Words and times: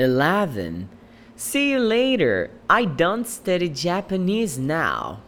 11. 0.00 0.88
See 1.36 1.72
you 1.72 1.78
later. 1.78 2.50
I 2.68 2.84
don't 2.84 3.26
study 3.26 3.68
Japanese 3.68 4.58
now. 4.58 5.20